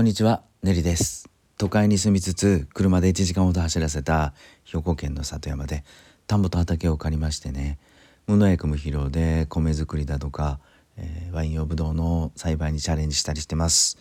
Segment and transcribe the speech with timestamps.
[0.00, 1.28] こんにちは、ネリです。
[1.58, 4.32] 都会に住みつつ、車で1時間ほど走らせた
[4.64, 5.84] 兵庫県の里山で、
[6.26, 7.78] 田んぼと畑を借りましてね、
[8.26, 10.58] 無農薬無肥料で米作りだとか、
[10.96, 13.98] えーワイン用ブドウの栽培にチャレンジしたりしてます。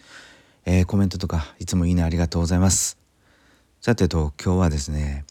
[0.65, 2.97] えーコメントとかいつもいいねありがとうございます。
[3.81, 5.25] さてと、今日はですね、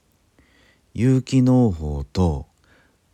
[0.92, 2.44] 有機農法と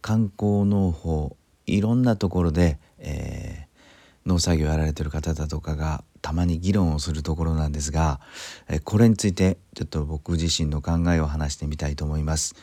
[0.03, 1.37] 観光農法
[1.67, 3.54] いろんなところで、えー
[4.27, 8.21] 農作業やられてる方だとかがたまに議論をするところなんですが、
[8.69, 12.55] えこれについてちょっと僕自身の考えを話してみたいと思います。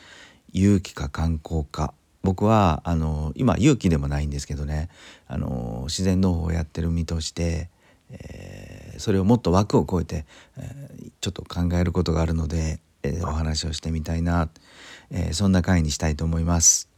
[0.52, 4.90] 有機か観光か僕はあの今有機でもないんですけどね
[5.26, 7.68] あの自然農法をやってる身として、
[8.10, 10.26] えーそれをもっと枠を超えて、
[10.58, 14.48] えーちょっと考えることがあるので、えーお話をしてみたいな、
[15.10, 16.88] えーそんな回にしたいと思います。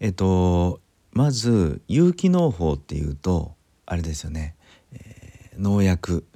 [0.00, 0.80] えっと
[1.16, 3.54] まず有機農法っていうと
[3.86, 4.54] あれですよね、
[4.92, 6.26] えー農薬、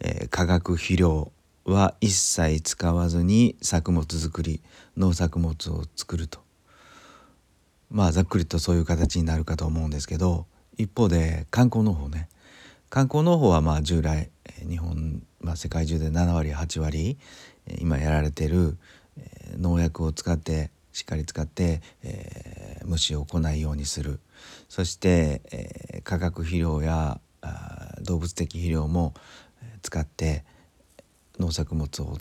[0.00, 1.32] えー化学肥料
[1.64, 4.60] は一切使わずに作物作り
[4.98, 6.40] 農作物を作ると。
[7.90, 10.44] まあざっくりとそういう形になるかと思うんですけど
[10.76, 12.28] 一方で観光農法ね。
[12.90, 14.28] 観光農法はまあ従来
[14.68, 17.16] 日本、まあ、世界中で7割8割
[17.78, 18.76] 今やられてる
[19.56, 24.18] 農薬を使ってしっかり使って、えー虫を来ないようにする。
[24.68, 29.14] そして、えー化学肥料やあ動物的肥料も
[29.82, 30.44] 使って
[31.38, 32.18] 農作物を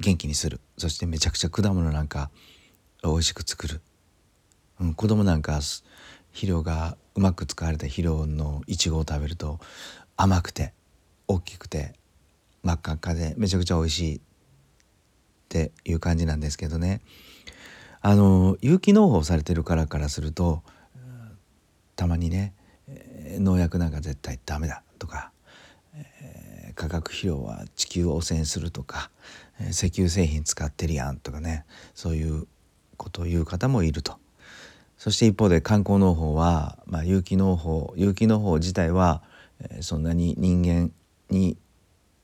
[0.00, 0.60] 元気にする。
[0.78, 2.30] そしてめちゃくちゃ果物なんか
[3.02, 3.80] 美味しく作る、
[4.80, 5.60] うん、子供なんか
[6.32, 9.58] 肥料がうまく使われた肥料のいちごを食べると
[10.16, 10.72] 甘くて
[11.28, 11.94] 大きくて
[12.62, 14.20] 真っ赤っかでめちゃくちゃ美味しいっ
[15.48, 17.00] ていう感じなんですけどね。
[18.02, 20.62] あの有機農法されてるからからすると
[21.96, 22.54] たまにね、
[23.38, 25.32] 農薬なんか絶対ダメだとか、
[25.94, 29.10] えー化学肥料は地球を汚染するとか、
[29.60, 32.46] えー石油製品使ってるやんとかねそういう
[32.96, 34.16] ことを言う方もいると。
[34.96, 39.22] そして一方で観光農法は、まあ、有機農法有機農法自体は、
[39.60, 40.90] えーそんなに人間
[41.28, 41.58] に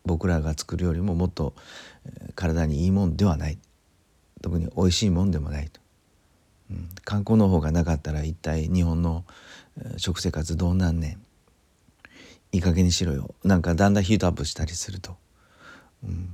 [0.06, 1.52] 僕らが作るよりももっと、
[2.34, 3.58] 体にいいもんではない
[4.42, 5.80] 特に美味しいもんでもないと、
[6.70, 9.24] うん、観光農法がなかったら一体日本の
[9.96, 11.26] 食生活どうなんねん。
[12.52, 13.34] いい加減にしろよ。
[13.44, 15.16] なんかだんだんヒートアップしたりすると。
[16.04, 16.30] うん。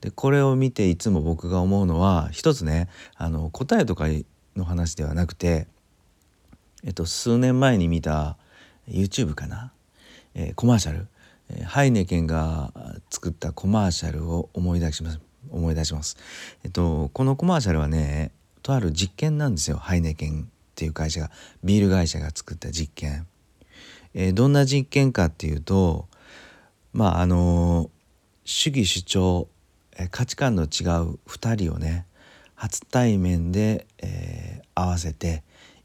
[0.00, 4.06] でこれを見ていつも僕が思うのは一つねあの答えとか
[4.56, 5.68] の話ではなくて、
[6.84, 8.36] えっと、数年前に見た
[8.88, 9.72] YouTube かな、
[10.34, 11.06] えーコマーシャル、
[11.50, 12.72] えーハイネケンが
[13.10, 15.31] 作ったコマーシャルを思い出します。
[15.52, 16.16] 思い出します。
[16.64, 18.32] えっとこのコマーシャルはね
[18.62, 21.30] とある実験なんですよハイネケンっていう会社が
[21.62, 23.26] ビール会社が作った実験。
[24.14, 26.08] えーどんな実験かっていうと
[26.92, 27.90] まああの
[28.44, 29.48] 主義主張
[29.96, 32.06] えー価値観の違う2人をね
[32.54, 35.42] 初対面で、えー合わせて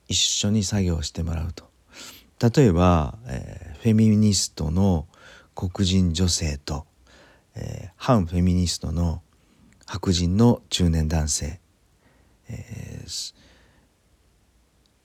[0.07, 1.65] 一緒に作業してもらうと
[2.39, 5.07] 例えば、えーフェミニストの
[5.55, 6.85] 黒人女性と、
[7.55, 9.21] えー反フェミニストの
[9.87, 11.59] 白人の中年男性、
[12.49, 13.33] えー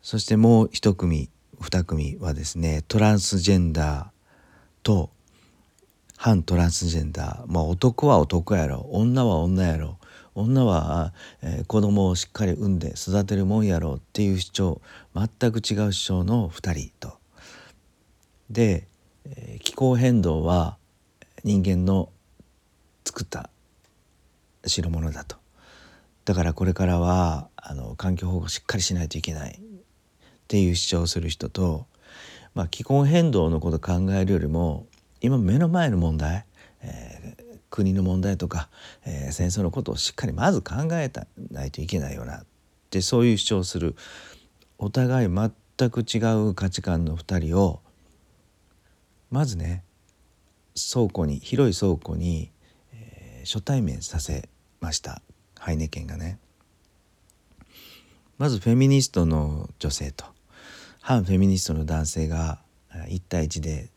[0.02, 4.06] そしてもう一組二組はですねトランスジェンダー
[4.82, 5.10] と
[6.16, 8.86] 反トランスジェンダー、まあ、男は男やろ。
[8.90, 9.98] 女は女やろ。
[10.34, 14.82] 女は、えー子供をしっかり産んで育てるもんやろっていう主張。
[15.14, 17.18] 全く違う主張の2人と。
[18.50, 18.86] で、
[19.24, 20.76] えー気候変動は
[21.42, 22.10] 人間の
[23.04, 23.50] 作った
[24.64, 25.36] 代物だと。
[26.24, 29.60] だからこれからはあの環境保護をしっかりしないといけない。
[29.60, 31.86] っていう主張をする人と、
[32.54, 34.86] まあ、気候変動のこと考えるよりも
[35.22, 36.44] 今目の前の問題、
[36.82, 38.68] えー国の問題とか、
[39.06, 42.42] えー戦争のことをしっかりまず考えたないといけないよな。
[42.42, 42.44] っ
[42.90, 43.96] てそういう主張をする。
[44.76, 46.18] お互い全く違
[46.48, 47.80] う価値観の2人を
[49.30, 49.84] まずね
[50.92, 52.50] 倉庫に広い倉庫に、
[52.92, 54.50] えー初対面させ
[54.82, 55.22] ました
[55.58, 56.38] ハイネケンがね。
[58.36, 60.24] まずフェミニストの女性と
[61.00, 62.58] 反フェミニストの男性が
[62.92, 63.88] 1対1で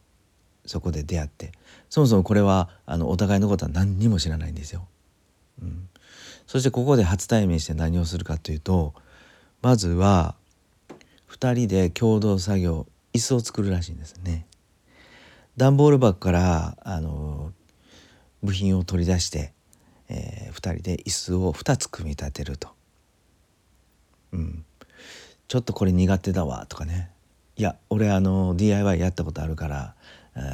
[0.65, 1.51] そこで出会って
[1.89, 4.87] そもそもこれはあのお互いのことは何にも知らないんですよ。
[5.61, 5.89] うん、
[6.45, 8.93] そしてここで初対面して何をするかというと
[9.61, 10.35] まずは
[11.31, 14.45] 2人で共同作業椅子を作るらしいんですね。
[15.57, 17.51] 段ボール箱からあの
[18.43, 19.53] 部品を取り出して、
[20.09, 22.69] え2人で椅子を2つ組み立てると。
[24.33, 24.65] うん、
[25.47, 27.09] ちょっとこれ苦手だわとかね
[27.55, 29.95] いや俺あの DIY やったことあるから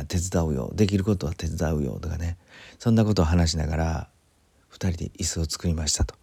[0.07, 2.37] 手伝うよできることは手伝うよとかね
[2.77, 4.07] そんなことを話しながら
[4.71, 6.15] 2人で椅子を作りましたと。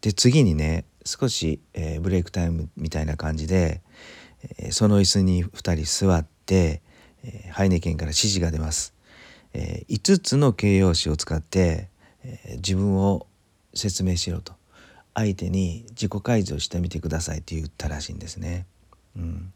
[0.00, 3.80] で次にね少し、えー、ブレイクタイムみたいな感じで、
[4.58, 6.82] えー、その椅子に2人座って、
[7.24, 8.95] えー、ハイネケンから指示が出ます。
[9.58, 11.88] えー、5つの形容詞を使って、
[12.22, 13.26] えー、自分を
[13.74, 14.52] 説明しろと。
[15.14, 18.66] 相手に自己開示をしてみてくださいと言ったらしいんですね。
[19.16, 19.52] うん、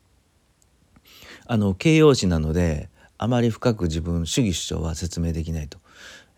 [1.47, 2.88] あの形容詞なので
[3.19, 5.76] あまり深く自分主義主張は説明できないと、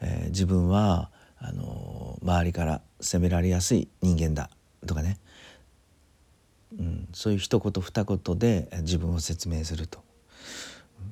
[0.01, 1.09] えー、自分は
[1.39, 4.51] あの周りから責められやすい人間だ。
[4.85, 5.19] とかね、
[6.77, 10.03] うん、そういう一言二言で自分を説明すると。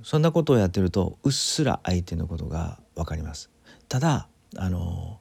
[0.02, 3.50] そんなことをやってるとうっすら相手のことが分かります。
[3.88, 5.20] ただあの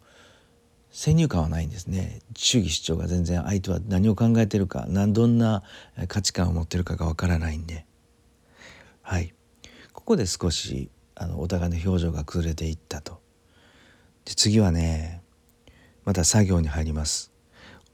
[0.92, 2.22] 先入観はないんですね。
[2.36, 5.64] 主義主張が全然相手は何を考えてるか何どんな
[6.08, 7.86] 価値観を持ってるかが分からないんで。
[9.02, 9.34] はい。
[9.94, 13.22] ここで少しあのお互いの表情が崩れていったと。
[14.26, 15.22] で次はね
[16.06, 17.32] また作業に入ります。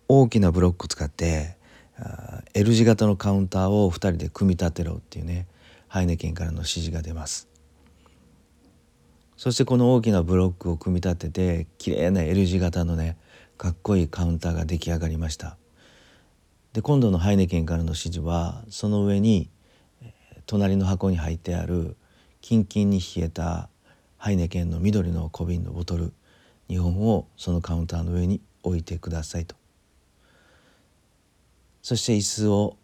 [0.07, 1.57] 大きなブロック使って
[2.53, 5.47] L 字型のカウンターを2人で組み立てろっていうね。
[5.87, 7.47] ハイネケンからの指示が出ます。
[9.37, 13.17] そしてこの大きなブロックを組み立てて綺麗な L 字型のね
[13.57, 15.57] かっこいいカウンターが出来上がりました。
[16.73, 19.49] で今度のハイネケンからの指示はその上に
[20.45, 21.95] 隣の箱に入ってある
[22.41, 23.69] キンキンに冷えた
[24.17, 26.13] ハイネケンの緑の小瓶のボトル
[26.69, 29.55] 2本をそのカウンターの上に置いてくださいと。
[31.81, 32.77] そして椅子を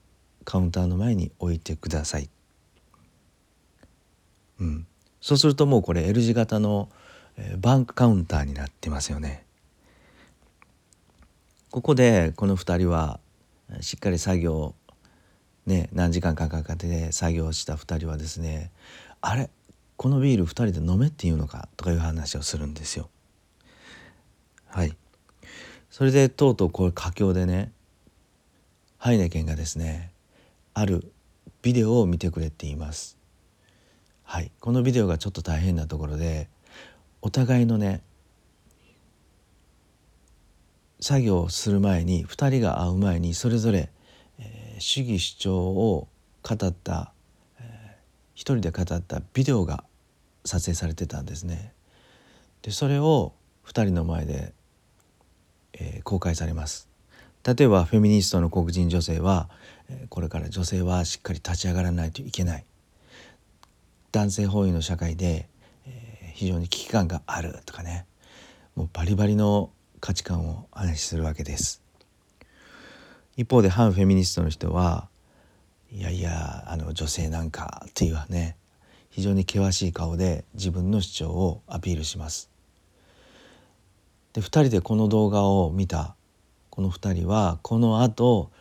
[0.46, 2.30] カウンターの前に置いてください、
[4.62, 4.88] うん、
[5.20, 6.90] そうするともうこれ L 字型の
[7.58, 9.44] バンクカウンターになってますよね
[11.72, 13.20] ここでこの2人は
[13.80, 14.76] しっかり作業
[15.66, 18.72] ね何時間かかけて作業した2人はですね
[19.22, 19.50] あれ
[19.98, 23.10] このビール2人で飲めっていうのかとかいう話をするんですよ。
[24.68, 24.96] はい
[25.90, 27.72] それでとうとうこれ佳境でね
[28.98, 30.12] ハイネケンがですね
[30.74, 31.12] ある
[31.62, 33.21] ビデオを見てくれって言います。
[34.32, 36.48] はい、このビデオがちょっと大変なところで
[37.22, 38.02] お互いのね
[41.02, 43.92] 作業をする前に2人が会う前にそれぞれ、
[44.40, 46.08] えー、主義主張を
[46.44, 47.12] 語った、
[47.60, 47.96] えー、
[48.34, 49.84] 一人で語ったビデオが
[50.46, 51.74] 撮影されてたんですね。
[52.62, 53.34] でそれを
[53.66, 54.54] 2人の前で、
[55.74, 56.88] えー、公開されます。
[57.46, 59.50] 例えばフェミニストの黒人女性は、
[60.08, 62.66] これから女性はしっかり立ち上がらないといけない
[64.12, 65.48] 男性包囲の社会で、
[65.86, 68.06] えー、非常に危機感があるとかね
[68.76, 71.82] もうバリバリの価値観を話しするわけです。
[73.38, 75.08] 一方で反フェミニストの人は
[75.92, 78.58] いやいやあの女性なんかっていうね
[79.10, 82.50] 非常に険しい顔で自分の主張をアピールします。
[84.34, 86.16] で2人でこの動画を見た
[86.70, 88.52] この2人はこのあと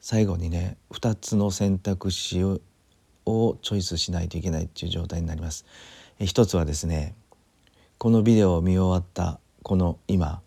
[0.00, 2.60] 最後にね2つの選択肢を
[3.26, 5.64] をチョイスしないといけないっていう状態になります。
[6.18, 7.14] 一つはですね
[7.98, 10.42] このビデオを見終わったこの今、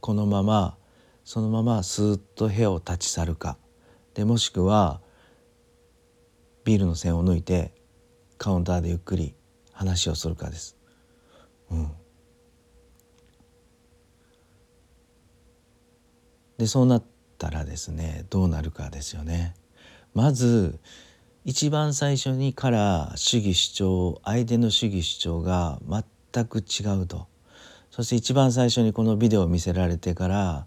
[0.00, 0.76] このまま
[1.24, 3.56] そのままスーッと部屋を立ち去るか
[4.14, 5.00] でもしくは
[6.64, 7.72] ビールの線を抜いて
[8.38, 9.34] カウンターでゆっくり
[9.72, 10.76] 話をするかです。
[11.70, 11.90] うん、
[16.58, 17.04] でそうなっ
[17.38, 19.54] たらですねどうなるかですよね。
[20.14, 20.78] まず
[21.44, 25.80] 一番最初にから主義主張相手の主義主張が
[26.32, 27.26] 全く違うと。
[27.90, 30.66] そして一番最初にこのビデオを見せられてから、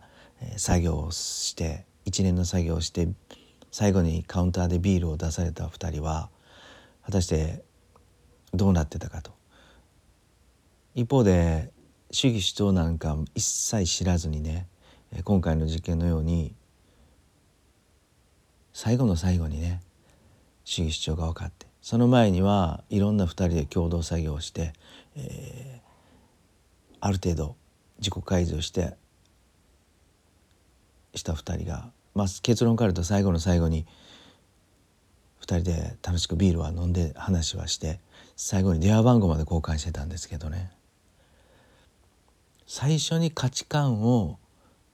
[0.57, 3.07] 作業をして一連の作業をして
[3.71, 6.29] 最後にカウンターでビールを出された2人は
[7.05, 7.63] 果たして
[8.53, 9.31] どうなってたかと。
[10.93, 11.71] 一方で
[12.11, 14.67] 主義主張なんか一切知らずにね
[15.23, 16.53] 今回の事件のように
[18.73, 19.81] 最後の最後にね
[20.65, 24.73] 主義主張が分かってその前にはいろんな2人で共同作業をして、
[25.15, 27.55] えー、ある程度
[27.99, 28.95] 自己開示をして
[31.13, 33.85] した2人が、まあ、結論から言うと最後の最後に
[35.41, 37.99] 2人で楽しくビールは飲んで話はして
[38.35, 40.71] 最後に電話番号まで交換してたんですけどね
[42.65, 44.39] 最初に価値観を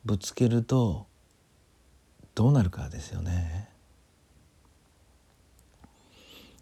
[0.04, 1.08] ぶつけると
[2.36, 3.71] どうなるかですよね。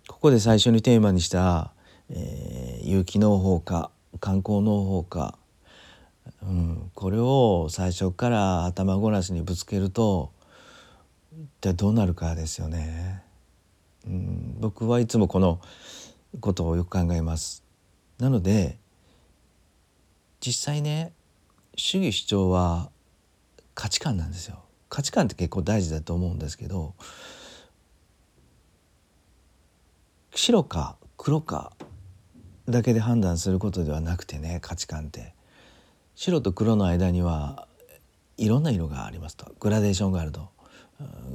[0.09, 1.71] ここで最初にテーマにした、
[2.09, 5.37] えー、有機農法か観光農法か、
[6.41, 10.31] うん、これを最初から頭ごなしにぶつけると
[11.31, 13.21] 一体どうなるかですよね。
[14.07, 15.61] うん僕はいつもこの
[16.39, 17.63] ことをよく考えます。
[18.17, 18.79] なので
[20.41, 21.13] 実際ね
[21.75, 22.89] 主義主張は
[23.75, 24.63] 価値観なんですよ。
[24.89, 26.95] 価値観って結構大事だと思うんですけど
[30.33, 31.73] 白か黒か
[32.67, 35.33] だけで判断することではなくてね価値観って。
[36.15, 37.67] 白と黒の間には
[38.37, 39.53] いろんな色がありますと。
[39.59, 40.49] グラデーションがあると。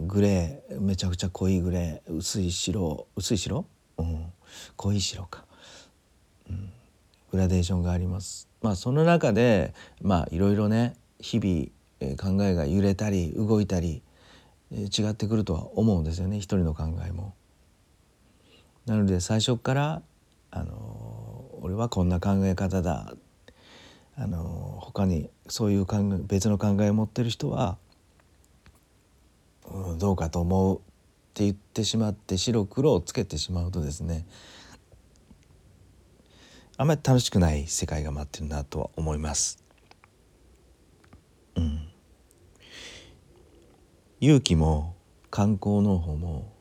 [0.06, 3.64] グレーめちゃくちゃ濃いグレー薄い白薄い白、
[3.96, 4.26] うん、
[4.76, 5.46] 濃い白か、
[6.50, 6.70] うん、
[7.32, 8.46] グラデーションがあります。
[8.60, 9.72] まあその中で
[10.02, 14.02] まあいろいろね日々考えが揺れたり動いたり
[14.70, 16.36] 違ってくるとは思うんですよね。
[16.36, 17.34] 一人の考えも。
[18.86, 20.02] なので最初から
[20.50, 23.14] あの俺はこんな考え方だ
[24.16, 27.78] あの他にそういう考え別の考えを持ってる人は、
[29.66, 30.80] うん、どうかと思うっ
[31.34, 34.26] て言ってしまって白黒をつけてしまうとですね
[36.76, 39.62] あんまり楽しくない世界が待ってるなとは思います。
[41.56, 41.88] うん、
[44.20, 44.96] 勇気も
[45.30, 46.53] 観光農法も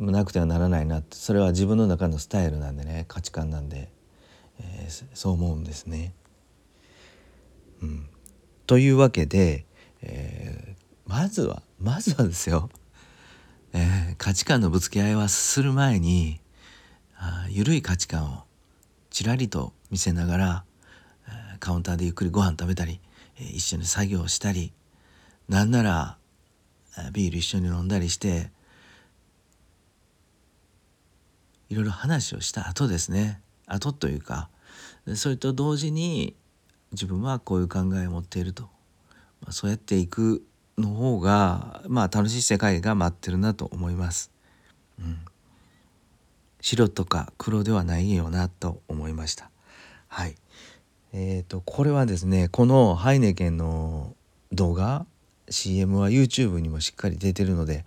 [0.00, 3.90] なくてはならないなってそれは自分の中のスタイルなんでね価値観なんで、
[4.60, 6.14] えー、そう思うんですね。
[7.82, 8.08] うん、
[8.66, 9.64] というわけで、
[10.02, 12.70] えー、まずはまずはですよ、
[13.72, 16.40] えー、価値観のぶつけ合いはする前に
[17.16, 18.44] あ緩い価値観を
[19.10, 20.64] ちらりと見せながら
[21.58, 23.00] カウンターでゆっくりご飯食べたり
[23.38, 24.72] 一緒に作業したり
[25.48, 26.16] なんなら
[27.12, 28.50] ビール一緒に飲んだりして
[31.70, 34.48] いろいろ話をした後ですね後というか
[35.14, 36.34] それと同時に
[36.92, 38.64] 自分はこういう考えを持っていると、
[39.40, 40.44] まあ、そうやっていく
[40.76, 44.30] の方がまあ楽しい世界が待ってるなと思います。
[44.98, 45.18] うん、
[46.60, 49.50] 白とか黒ではないよなと思いました。
[50.08, 50.34] はい。
[51.12, 54.14] えっ、ー、とこれはですねこのハイネケンの
[54.52, 55.06] 動画
[55.48, 57.84] CM は YouTube にもしっかり出てるので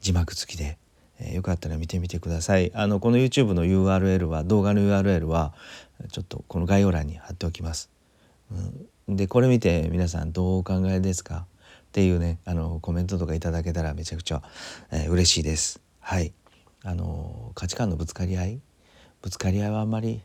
[0.00, 0.78] 字幕付きで
[1.18, 2.70] えー、よかったら見てみてください。
[2.74, 5.54] あのこの YouTube の URL は動画の URL は
[6.12, 7.88] ちょっとこの概要欄に貼っておきます、
[9.08, 11.46] うん、でこれ見て皆さんどうお考えですか？
[11.88, 14.42] っていうねあのコメントとかいただけたらめちゃくちゃ、
[14.92, 15.80] えー、嬉しいです。
[16.00, 16.32] はい。
[16.84, 18.60] あの価値観のぶつかり合い？
[19.22, 20.20] ぶつかり合いはあんまり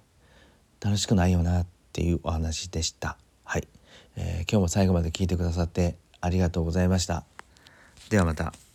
[0.82, 3.18] 楽しくないよなっていうお話でした。
[3.44, 3.68] はい、
[4.18, 7.24] えー、今日も最後まで聞いてくださってありがとうございました。
[8.10, 8.71] ではまた。